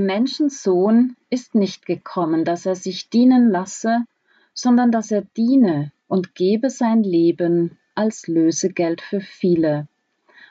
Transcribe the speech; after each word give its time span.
Der 0.00 0.06
Menschensohn 0.06 1.14
ist 1.28 1.54
nicht 1.54 1.84
gekommen, 1.84 2.46
dass 2.46 2.64
er 2.64 2.74
sich 2.74 3.10
dienen 3.10 3.50
lasse, 3.50 4.06
sondern 4.54 4.90
dass 4.90 5.10
er 5.10 5.26
diene 5.36 5.92
und 6.08 6.34
gebe 6.34 6.70
sein 6.70 7.02
Leben 7.02 7.78
als 7.94 8.26
Lösegeld 8.26 9.02
für 9.02 9.20
viele. 9.20 9.88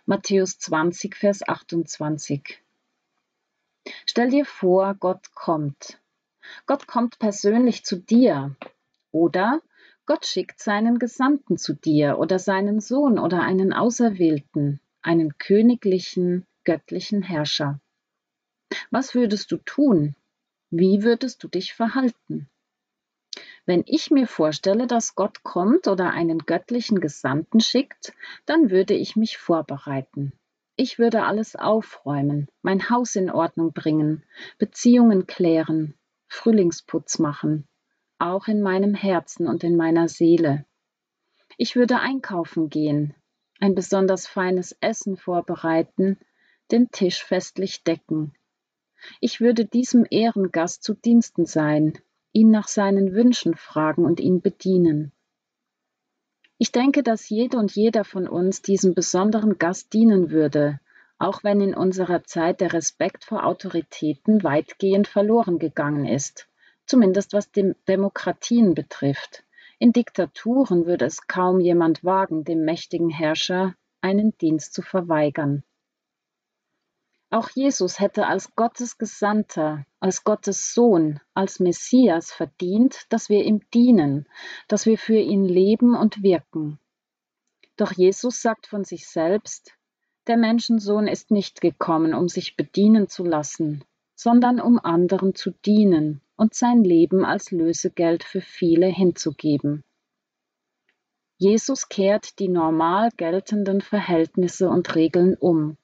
Matthäus 0.06 0.60
20, 0.60 1.16
Vers 1.16 1.42
28. 1.50 2.62
Stell 4.06 4.30
dir 4.30 4.46
vor, 4.46 4.94
Gott 4.94 5.34
kommt. 5.34 6.00
Gott 6.68 6.86
kommt 6.86 7.18
persönlich 7.18 7.84
zu 7.84 7.96
dir. 7.96 8.56
Oder 9.12 9.64
Gott 10.06 10.28
schickt 10.28 10.60
seinen 10.60 11.00
Gesandten 11.00 11.58
zu 11.58 11.74
dir 11.74 12.20
oder 12.20 12.38
seinen 12.38 12.82
Sohn 12.82 13.18
oder 13.18 13.42
einen 13.42 13.74
Auserwählten, 13.74 14.80
einen 15.02 15.40
königlichen, 15.40 16.46
göttlichen 16.66 17.24
Herrscher. 17.24 17.80
Was 18.92 19.16
würdest 19.16 19.52
du 19.52 19.58
tun? 19.58 20.16
Wie 20.70 21.04
würdest 21.04 21.44
du 21.44 21.48
dich 21.48 21.74
verhalten? 21.74 22.50
Wenn 23.66 23.84
ich 23.86 24.10
mir 24.12 24.28
vorstelle, 24.28 24.88
dass 24.88 25.16
Gott 25.16 25.44
kommt 25.44 25.88
oder 25.88 26.12
einen 26.12 26.40
göttlichen 26.40 27.00
Gesandten 27.00 27.60
schickt, 27.60 28.14
dann 28.46 28.72
würde 28.72 28.94
ich 28.94 29.16
mich 29.16 29.38
vorbereiten. 29.38 30.34
Ich 30.76 30.98
würde 30.98 31.24
alles 31.26 31.56
aufräumen, 31.56 32.48
mein 32.62 32.90
Haus 32.90 33.16
in 33.16 33.30
Ordnung 33.30 33.74
bringen, 33.74 34.24
Beziehungen 34.58 35.28
klären, 35.28 35.94
Frühlingsputz 36.28 37.20
machen, 37.20 37.68
auch 38.18 38.48
in 38.48 38.62
meinem 38.62 38.94
Herzen 38.94 39.48
und 39.48 39.64
in 39.64 39.76
meiner 39.76 40.08
Seele. 40.08 40.66
Ich 41.58 41.76
würde 41.76 42.00
einkaufen 42.00 42.70
gehen, 42.70 43.14
ein 43.60 43.76
besonders 43.76 44.26
feines 44.26 44.76
Essen 44.80 45.18
vorbereiten, 45.18 46.18
den 46.72 46.92
Tisch 46.92 47.24
festlich 47.24 47.84
decken. 47.84 48.34
Ich 49.20 49.42
würde 49.42 49.66
diesem 49.66 50.06
Ehrengast 50.10 50.84
zu 50.84 50.94
Diensten 50.94 51.46
sein, 51.46 51.98
ihn 52.32 52.52
nach 52.52 52.68
seinen 52.68 53.14
Wünschen 53.14 53.56
fragen 53.56 54.06
und 54.06 54.20
ihn 54.20 54.42
bedienen. 54.42 55.12
Ich 56.58 56.72
denke, 56.72 57.04
dass 57.04 57.30
jede 57.30 57.58
und 57.58 57.74
jeder 57.74 58.04
von 58.04 58.28
uns 58.28 58.62
diesem 58.62 58.94
besonderen 58.94 59.58
Gast 59.58 59.94
dienen 59.94 60.30
würde, 60.30 60.80
auch 61.18 61.44
wenn 61.44 61.62
in 61.62 61.74
unserer 61.74 62.24
Zeit 62.24 62.62
der 62.62 62.74
Respekt 62.74 63.26
vor 63.26 63.46
Autoritäten 63.46 64.44
weitgehend 64.44 65.08
verloren 65.08 65.60
gegangen 65.60 66.06
ist, 66.06 66.48
zumindest 66.86 67.34
was 67.34 67.52
Dem 67.52 67.76
Demokratien 67.88 68.74
betrifft. 68.74 69.44
In 69.80 69.94
Diktaturen 69.94 70.86
würde 70.86 71.06
es 71.06 71.28
kaum 71.28 71.62
jemand 71.62 72.04
wagen, 72.04 72.44
dem 72.44 72.66
mächtigen 72.66 73.10
Herrscher 73.10 73.76
einen 74.02 74.38
Dienst 74.38 74.74
zu 74.74 74.82
verweigern. 74.82 75.64
Auch 77.32 77.50
Jesus 77.52 78.00
hätte 78.00 78.26
als 78.26 78.56
Gottes 78.56 78.98
Gesandter, 78.98 79.86
als 80.00 80.24
Gottes 80.24 80.74
Sohn, 80.74 81.20
als 81.36 81.60
Messias 81.60 82.32
verdient, 82.32 83.06
dass 83.10 83.30
wir 83.30 83.46
ihm 83.46 83.62
dienen, 83.72 84.28
dass 84.68 84.88
wir 84.88 84.98
für 84.98 85.20
ihn 85.20 85.46
leben 85.46 85.96
und 85.96 86.24
wirken. 86.24 86.80
Doch 87.78 87.92
Jesus 87.92 88.42
sagt 88.42 88.66
von 88.66 88.84
sich 88.84 89.08
selbst, 89.08 89.74
der 90.26 90.38
Menschensohn 90.38 91.08
ist 91.08 91.30
nicht 91.30 91.62
gekommen, 91.62 92.16
um 92.16 92.30
sich 92.30 92.56
bedienen 92.56 93.08
zu 93.10 93.24
lassen, 93.24 93.84
sondern 94.16 94.60
um 94.60 94.80
anderen 94.80 95.36
zu 95.36 95.52
dienen 95.52 96.22
und 96.36 96.56
sein 96.56 96.84
Leben 96.84 97.26
als 97.26 97.52
Lösegeld 97.52 98.24
für 98.24 98.42
viele 98.42 98.88
hinzugeben. 98.88 99.84
Jesus 101.38 101.90
kehrt 101.90 102.40
die 102.40 102.50
normal 102.50 103.12
geltenden 103.18 103.82
Verhältnisse 103.82 104.68
und 104.68 104.96
Regeln 104.96 105.36
um 105.36 105.78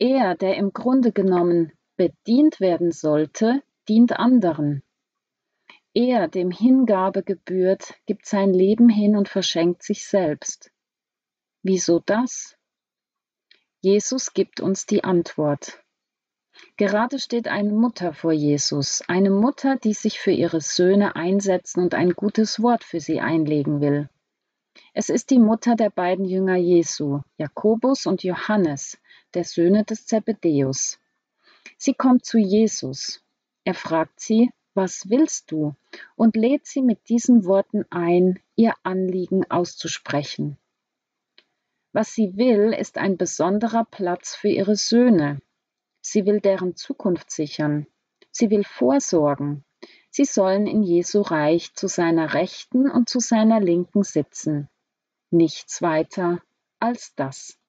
er, 0.00 0.34
der 0.34 0.56
im 0.56 0.72
Grunde 0.72 1.12
genommen 1.12 1.72
bedient 1.96 2.58
werden 2.58 2.90
sollte, 2.90 3.62
dient 3.88 4.12
anderen. 4.12 4.82
Er, 5.92 6.28
dem 6.28 6.50
Hingabe 6.50 7.22
gebührt, 7.22 7.94
gibt 8.06 8.26
sein 8.26 8.54
Leben 8.54 8.88
hin 8.88 9.16
und 9.16 9.28
verschenkt 9.28 9.82
sich 9.82 10.06
selbst. 10.06 10.70
Wieso 11.62 12.00
das? 12.00 12.56
Jesus 13.80 14.32
gibt 14.32 14.60
uns 14.60 14.86
die 14.86 15.04
Antwort. 15.04 15.82
Gerade 16.76 17.18
steht 17.18 17.48
eine 17.48 17.72
Mutter 17.72 18.12
vor 18.14 18.32
Jesus, 18.32 19.02
eine 19.08 19.30
Mutter, 19.30 19.76
die 19.76 19.94
sich 19.94 20.20
für 20.20 20.30
ihre 20.30 20.60
Söhne 20.60 21.16
einsetzen 21.16 21.82
und 21.82 21.94
ein 21.94 22.12
gutes 22.12 22.62
Wort 22.62 22.84
für 22.84 23.00
sie 23.00 23.20
einlegen 23.20 23.80
will. 23.80 24.08
Es 24.94 25.08
ist 25.08 25.30
die 25.30 25.38
Mutter 25.38 25.76
der 25.76 25.90
beiden 25.90 26.24
Jünger 26.24 26.56
Jesu, 26.56 27.20
Jakobus 27.36 28.06
und 28.06 28.22
Johannes, 28.22 28.99
der 29.34 29.44
Söhne 29.44 29.84
des 29.84 30.06
Zebedäus. 30.06 30.98
Sie 31.76 31.94
kommt 31.94 32.24
zu 32.24 32.38
Jesus. 32.38 33.22
Er 33.64 33.74
fragt 33.74 34.20
sie, 34.20 34.50
was 34.74 35.10
willst 35.10 35.50
du? 35.50 35.74
und 36.16 36.36
lädt 36.36 36.66
sie 36.66 36.82
mit 36.82 37.08
diesen 37.08 37.44
Worten 37.44 37.84
ein, 37.90 38.38
ihr 38.56 38.74
Anliegen 38.82 39.50
auszusprechen. 39.50 40.58
Was 41.92 42.14
sie 42.14 42.36
will, 42.36 42.72
ist 42.72 42.98
ein 42.98 43.16
besonderer 43.16 43.84
Platz 43.84 44.36
für 44.36 44.48
ihre 44.48 44.76
Söhne. 44.76 45.40
Sie 46.00 46.24
will 46.24 46.40
deren 46.40 46.76
Zukunft 46.76 47.30
sichern. 47.30 47.86
Sie 48.30 48.50
will 48.50 48.64
vorsorgen. 48.64 49.64
Sie 50.10 50.24
sollen 50.24 50.66
in 50.66 50.82
Jesu 50.82 51.20
Reich 51.20 51.74
zu 51.74 51.88
seiner 51.88 52.34
Rechten 52.34 52.90
und 52.90 53.08
zu 53.08 53.20
seiner 53.20 53.60
Linken 53.60 54.02
sitzen. 54.02 54.68
Nichts 55.30 55.82
weiter 55.82 56.40
als 56.78 57.14
das. 57.14 57.59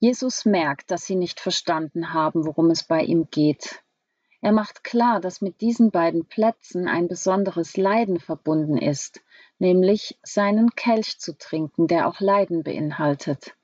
Jesus 0.00 0.44
merkt, 0.44 0.90
dass 0.90 1.06
sie 1.06 1.16
nicht 1.16 1.40
verstanden 1.40 2.12
haben, 2.12 2.46
worum 2.46 2.70
es 2.70 2.84
bei 2.84 3.02
ihm 3.02 3.28
geht. 3.30 3.82
Er 4.40 4.52
macht 4.52 4.84
klar, 4.84 5.20
dass 5.20 5.40
mit 5.40 5.60
diesen 5.60 5.90
beiden 5.90 6.26
Plätzen 6.26 6.86
ein 6.86 7.08
besonderes 7.08 7.76
Leiden 7.76 8.20
verbunden 8.20 8.78
ist, 8.78 9.20
nämlich 9.58 10.16
seinen 10.22 10.70
Kelch 10.70 11.18
zu 11.18 11.36
trinken, 11.36 11.88
der 11.88 12.06
auch 12.06 12.20
Leiden 12.20 12.62
beinhaltet. 12.62 13.56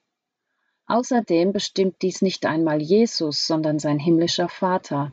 Außerdem 0.86 1.52
bestimmt 1.52 2.02
dies 2.02 2.20
nicht 2.20 2.44
einmal 2.44 2.82
Jesus, 2.82 3.46
sondern 3.46 3.78
sein 3.78 4.00
himmlischer 4.00 4.48
Vater. 4.48 5.12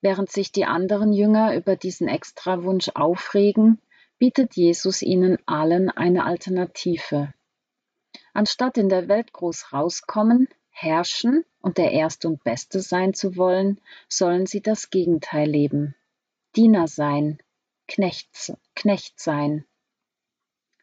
Während 0.00 0.30
sich 0.30 0.52
die 0.52 0.64
anderen 0.64 1.12
Jünger 1.12 1.54
über 1.54 1.76
diesen 1.76 2.08
Extrawunsch 2.08 2.90
aufregen, 2.94 3.80
bietet 4.18 4.56
Jesus 4.56 5.02
ihnen 5.02 5.38
allen 5.46 5.90
eine 5.90 6.24
Alternative. 6.24 7.32
Anstatt 8.34 8.78
in 8.78 8.88
der 8.88 9.08
Welt 9.08 9.32
groß 9.32 9.72
rauskommen, 9.72 10.48
herrschen 10.70 11.44
und 11.60 11.78
der 11.78 11.92
Erste 11.92 12.28
und 12.28 12.44
Beste 12.44 12.80
sein 12.80 13.14
zu 13.14 13.36
wollen, 13.36 13.80
sollen 14.08 14.46
sie 14.46 14.60
das 14.60 14.90
Gegenteil 14.90 15.48
leben. 15.48 15.94
Diener 16.56 16.86
sein, 16.86 17.38
Knecht, 17.88 18.54
Knecht 18.74 19.18
sein. 19.18 19.64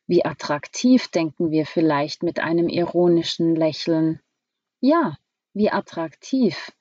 Wie 0.08 0.26
attraktiv, 0.26 1.08
denken 1.08 1.50
wir 1.52 1.66
vielleicht 1.66 2.24
mit 2.24 2.40
einem 2.40 2.68
ironischen 2.68 3.56
Lächeln. 3.56 4.20
Ja, 4.80 5.18
wie 5.54 5.72
attraktiv, 5.72 6.72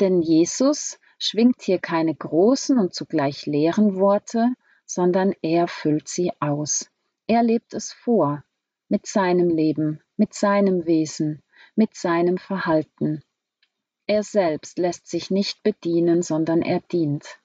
denn 0.00 0.20
Jesus 0.20 0.98
schwingt 1.18 1.62
hier 1.62 1.78
keine 1.78 2.14
großen 2.14 2.78
und 2.78 2.94
zugleich 2.94 3.46
leeren 3.46 3.96
Worte, 3.96 4.54
sondern 4.84 5.34
er 5.42 5.66
füllt 5.68 6.08
sie 6.08 6.32
aus. 6.40 6.90
Er 7.26 7.42
lebt 7.42 7.74
es 7.74 7.92
vor, 7.92 8.44
mit 8.88 9.06
seinem 9.06 9.50
Leben, 9.50 10.00
mit 10.18 10.34
seinem 10.34 10.84
Wesen, 10.86 11.42
mit 11.74 11.94
seinem 11.94 12.36
Verhalten. 12.36 13.22
Er 14.06 14.22
selbst 14.22 14.78
lässt 14.78 15.06
sich 15.06 15.30
nicht 15.30 15.62
bedienen, 15.62 16.22
sondern 16.22 16.62
er 16.62 16.80
dient. 16.80 17.38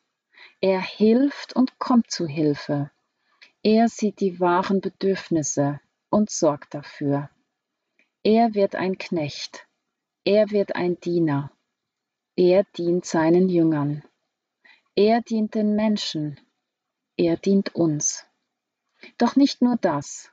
Er 0.59 0.81
hilft 0.81 1.55
und 1.55 1.77
kommt 1.79 2.09
zu 2.09 2.27
Hilfe. 2.27 2.91
Er 3.63 3.87
sieht 3.87 4.19
die 4.19 4.39
wahren 4.39 4.81
Bedürfnisse 4.81 5.79
und 6.09 6.29
sorgt 6.29 6.73
dafür. 6.73 7.29
Er 8.23 8.53
wird 8.53 8.75
ein 8.75 8.97
Knecht. 8.97 9.67
Er 10.25 10.51
wird 10.51 10.75
ein 10.75 10.99
Diener. 10.99 11.51
Er 12.35 12.63
dient 12.77 13.05
seinen 13.05 13.49
Jüngern. 13.49 14.03
Er 14.95 15.21
dient 15.21 15.55
den 15.55 15.75
Menschen. 15.75 16.39
Er 17.17 17.35
dient 17.35 17.75
uns. 17.75 18.25
Doch 19.17 19.35
nicht 19.35 19.61
nur 19.61 19.75
das. 19.75 20.31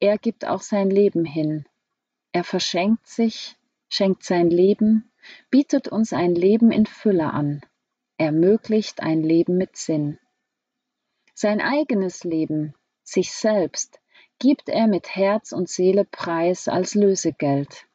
Er 0.00 0.16
gibt 0.16 0.46
auch 0.46 0.62
sein 0.62 0.90
Leben 0.90 1.24
hin. 1.24 1.67
Er 2.38 2.44
verschenkt 2.44 3.08
sich, 3.08 3.56
schenkt 3.88 4.22
sein 4.22 4.48
Leben, 4.48 5.10
bietet 5.50 5.88
uns 5.88 6.12
ein 6.12 6.36
Leben 6.36 6.70
in 6.70 6.86
Fülle 6.86 7.32
an, 7.32 7.62
ermöglicht 8.16 9.02
ein 9.02 9.24
Leben 9.24 9.56
mit 9.56 9.76
Sinn. 9.76 10.20
Sein 11.34 11.60
eigenes 11.60 12.22
Leben, 12.22 12.76
sich 13.02 13.32
selbst, 13.32 13.98
gibt 14.38 14.68
er 14.68 14.86
mit 14.86 15.16
Herz 15.16 15.50
und 15.50 15.68
Seele 15.68 16.04
preis 16.04 16.68
als 16.68 16.94
Lösegeld. 16.94 17.88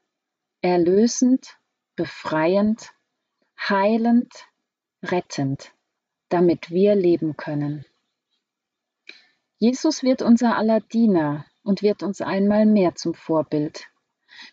Erlösend, 0.60 1.58
befreiend, 1.96 2.92
heilend, 3.58 4.34
rettend, 5.02 5.72
damit 6.28 6.70
wir 6.70 6.96
leben 6.96 7.38
können. 7.38 7.86
Jesus 9.58 10.04
wird 10.04 10.22
unser 10.22 10.58
aller 10.58 10.82
Diener, 10.82 11.46
und 11.64 11.82
wird 11.82 12.04
uns 12.04 12.20
einmal 12.20 12.66
mehr 12.66 12.96
zum 12.96 13.14
Vorbild. 13.14 13.88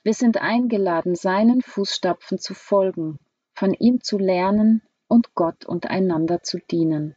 Wir 0.03 0.15
sind 0.15 0.41
eingeladen, 0.41 1.15
seinen 1.15 1.63
Fußstapfen 1.63 2.39
zu 2.39 2.55
folgen, 2.55 3.19
von 3.55 3.75
ihm 3.75 4.03
zu 4.03 4.19
lernen 4.19 4.83
und 5.09 5.35
Gott 5.35 5.65
und 5.67 5.91
einander 5.91 6.43
zu 6.43 6.59
dienen. 6.59 7.15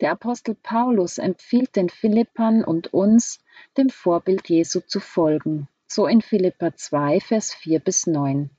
Der 0.00 0.12
Apostel 0.12 0.54
Paulus 0.54 1.18
empfiehlt 1.18 1.74
den 1.74 1.88
Philippern 1.88 2.62
und 2.62 2.92
uns, 2.94 3.40
dem 3.76 3.90
Vorbild 3.90 4.48
Jesu 4.48 4.80
zu 4.80 5.00
folgen, 5.00 5.68
so 5.88 6.06
in 6.06 6.22
Philippa 6.22 6.74
2, 6.74 7.20
Vers 7.20 7.54
4 7.54 7.80
bis 7.80 8.06
9. 8.06 8.50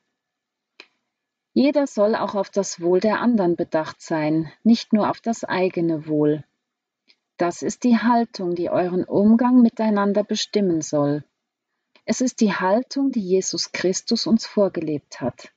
Jeder 1.54 1.88
soll 1.88 2.16
auch 2.16 2.36
auf 2.36 2.50
das 2.50 2.82
Wohl 2.82 3.00
der 3.00 3.22
anderen 3.22 3.56
bedacht 3.56 4.02
sein, 4.02 4.52
nicht 4.64 4.94
nur 4.94 5.10
auf 5.10 5.22
das 5.22 5.44
eigene 5.44 6.08
Wohl. 6.08 6.44
Das 7.38 7.62
ist 7.62 7.86
die 7.86 7.98
Haltung, 7.98 8.56
die 8.56 8.70
euren 8.70 9.06
Umgang 9.06 9.62
miteinander 9.62 10.24
bestimmen 10.24 10.82
soll. 10.82 11.24
Es 12.12 12.22
ist 12.22 12.42
die 12.42 12.52
Haltung, 12.52 13.12
die 13.12 13.22
Jesus 13.22 13.72
Christus 13.72 14.26
uns 14.26 14.48
vorgelebt 14.48 15.22
hat. 15.22 15.54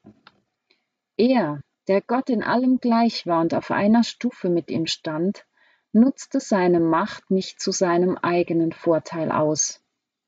Er, 1.17 1.63
der 1.89 2.03
Gott 2.03 2.29
in 2.29 2.43
allem 2.43 2.79
gleich 2.79 3.27
war 3.27 3.41
und 3.41 3.55
auf 3.55 3.71
einer 3.71 4.05
Stufe 4.05 4.51
mit 4.51 4.71
ihm 4.71 4.87
stand, 4.87 5.47
nutzte 5.93 6.41
seine 6.41 6.79
Macht 6.79 7.31
nicht 7.31 7.59
zu 7.59 7.73
seinem 7.73 8.19
eigenen 8.19 8.73
Vorteil 8.73 9.33
aus. 9.33 9.83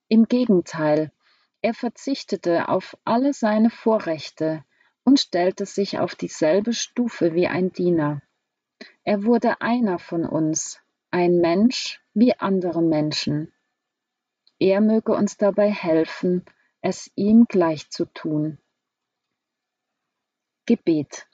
Im 0.08 0.24
Gegenteil, 0.24 1.12
er 1.60 1.74
verzichtete 1.74 2.70
auf 2.70 2.96
alle 3.04 3.34
seine 3.34 3.68
Vorrechte 3.68 4.64
und 5.04 5.20
stellte 5.20 5.66
sich 5.66 5.98
auf 5.98 6.14
dieselbe 6.14 6.72
Stufe 6.72 7.34
wie 7.34 7.48
ein 7.48 7.70
Diener. 7.70 8.22
Er 9.02 9.24
wurde 9.24 9.60
einer 9.60 9.98
von 9.98 10.24
uns, 10.24 10.80
ein 11.10 11.36
Mensch 11.42 12.00
wie 12.14 12.32
andere 12.32 12.80
Menschen. 12.80 13.52
Er 14.64 14.80
möge 14.80 15.12
uns 15.12 15.36
dabei 15.36 15.70
helfen, 15.70 16.42
es 16.80 17.10
ihm 17.16 17.44
gleich 17.46 17.90
zu 17.90 18.06
tun. 18.06 18.58
Gebet 20.64 21.28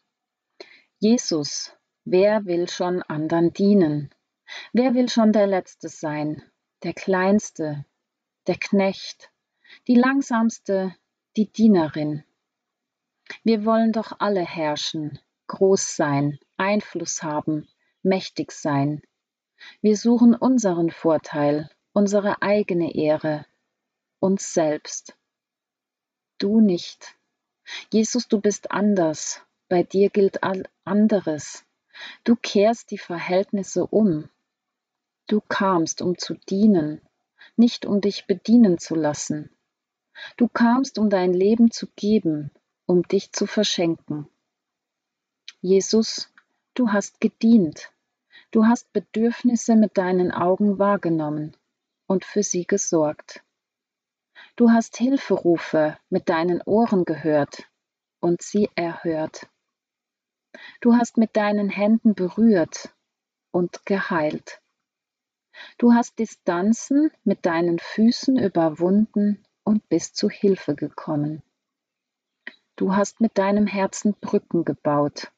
Jesus, 0.99 1.73
wer 2.05 2.44
will 2.47 2.69
schon 2.69 3.03
anderen 3.03 3.53
dienen? 3.53 4.12
Wer 4.73 4.94
will 4.94 5.09
schon 5.09 5.32
der 5.32 5.47
Letzte 5.47 5.88
sein, 5.88 6.43
der 6.82 6.93
Kleinste, 6.93 7.85
der 8.49 8.56
Knecht, 8.56 9.31
die 9.87 9.94
Langsamste, 9.94 10.97
die 11.37 11.53
Dienerin? 11.53 12.25
Wir 13.44 13.65
wollen 13.65 13.93
doch 13.93 14.19
alle 14.19 14.44
herrschen, 14.44 15.21
groß 15.47 15.94
sein, 15.94 16.41
Einfluss 16.56 17.23
haben, 17.23 17.69
mächtig 18.03 18.50
sein. 18.50 19.03
Wir 19.81 19.97
suchen 19.97 20.35
unseren 20.35 20.91
Vorteil, 20.91 21.71
unsere 21.93 22.41
eigene 22.41 22.95
Ehre, 22.95 23.47
uns 24.21 24.55
selbst. 24.55 25.17
Du 26.39 26.61
nicht. 26.61 27.17
Jesus, 27.93 28.29
du 28.29 28.41
bist 28.41 28.71
anders, 28.71 29.43
bei 29.69 29.83
dir 29.83 30.11
gilt 30.11 30.41
anderes. 30.85 31.65
Du 32.25 32.37
kehrst 32.37 32.91
die 32.93 32.99
Verhältnisse 32.99 33.87
um. 33.87 34.29
Du 35.27 35.41
kamst, 35.41 36.01
um 36.01 36.17
zu 36.17 36.35
dienen, 36.35 37.01
nicht 37.57 37.87
um 37.87 38.01
dich 38.01 38.27
bedienen 38.27 38.79
zu 38.79 38.95
lassen. 38.95 39.51
Du 40.37 40.49
kamst, 40.49 40.99
um 40.99 41.11
dein 41.11 41.33
Leben 41.33 41.71
zu 41.71 41.87
geben, 41.97 42.51
um 42.87 43.03
dich 43.03 43.33
zu 43.33 43.47
verschenken. 43.47 44.29
Jesus, 45.61 46.33
du 46.75 46.93
hast 46.93 47.21
gedient. 47.21 47.93
Du 48.51 48.67
hast 48.67 48.93
Bedürfnisse 48.93 49.77
mit 49.77 49.99
deinen 49.99 50.33
Augen 50.33 50.79
wahrgenommen 50.79 51.55
und 52.11 52.25
für 52.25 52.43
sie 52.43 52.67
gesorgt. 52.67 53.45
Du 54.57 54.71
hast 54.71 54.97
Hilferufe 54.97 55.97
mit 56.09 56.29
deinen 56.29 56.61
Ohren 56.62 57.05
gehört 57.05 57.71
und 58.19 58.43
sie 58.43 58.69
erhört. 58.75 59.49
Du 60.81 60.97
hast 60.97 61.19
mit 61.19 61.37
deinen 61.37 61.69
Händen 61.69 62.17
berührt 62.17 62.93
und 63.53 63.87
geheilt. 63.87 64.61
Du 65.79 65.95
hast 65.95 66.19
Distanzen 66.19 67.12
mit 67.23 67.47
deinen 67.47 67.79
Füßen 67.79 68.37
überwunden 68.41 69.45
und 69.63 69.89
bist 69.89 70.17
zu 70.17 70.29
Hilfe 70.29 70.75
gekommen. 70.75 71.45
Du 72.75 72.97
hast 72.97 73.21
mit 73.21 73.39
deinem 73.39 73.69
Herzen 73.69 74.15
Brücken 74.21 74.65
gebaut, 74.65 75.31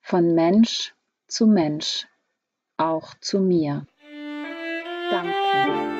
von 0.00 0.34
Mensch 0.34 0.96
zu 1.28 1.46
Mensch, 1.46 2.08
auch 2.76 3.14
zu 3.20 3.38
mir. 3.38 3.86
Danke. 5.10 5.97